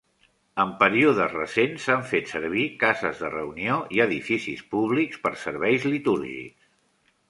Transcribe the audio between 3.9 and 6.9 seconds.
i edificis públics per serveis litúrgics.